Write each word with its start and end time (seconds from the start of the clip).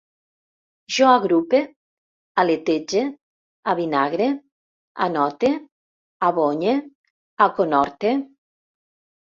Jo 0.95 1.09
agrupe, 1.17 1.59
aletege, 2.43 3.05
avinagre, 3.75 4.31
anote, 5.09 5.53
abonye, 6.31 6.77
aconhorte 7.51 8.19